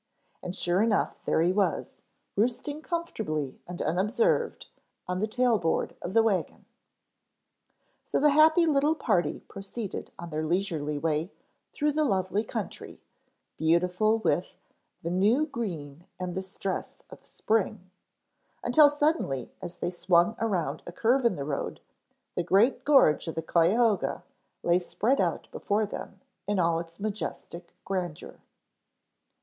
And 0.41 0.55
sure 0.55 0.81
enough 0.81 1.23
there 1.25 1.41
he 1.43 1.53
was, 1.53 1.93
roosting 2.35 2.81
comfortably 2.81 3.61
and 3.67 3.83
unobserved 3.83 4.65
on 5.07 5.19
the 5.19 5.27
tail 5.27 5.59
board 5.59 5.95
of 6.01 6.15
the 6.15 6.23
wagon. 6.23 6.65
So 8.07 8.19
the 8.19 8.31
happy 8.31 8.65
little 8.65 8.95
party 8.95 9.41
proceeded 9.41 10.11
on 10.17 10.31
their 10.31 10.43
leisurely 10.43 10.97
way 10.97 11.31
through 11.71 11.91
the 11.91 12.03
lovely 12.03 12.43
country, 12.43 12.99
beautiful 13.57 14.17
with 14.17 14.55
"the 15.03 15.11
new 15.11 15.45
green 15.45 16.05
and 16.19 16.33
the 16.33 16.41
stress 16.41 17.03
of 17.11 17.23
spring," 17.23 17.91
until 18.63 18.89
suddenly 18.89 19.51
as 19.61 19.77
they 19.77 19.91
swung 19.91 20.35
around 20.39 20.81
a 20.87 20.91
curve 20.91 21.25
in 21.25 21.35
the 21.35 21.45
road, 21.45 21.79
the 22.33 22.41
great 22.41 22.83
gorge 22.85 23.27
of 23.27 23.35
the 23.35 23.43
Cuyahoga 23.43 24.23
lay 24.63 24.79
spread 24.79 25.21
out 25.21 25.47
before 25.51 25.85
them 25.85 26.19
in 26.47 26.57
all 26.57 26.79
its 26.79 26.99
majestic 26.99 27.75
grandeur. 27.85 28.39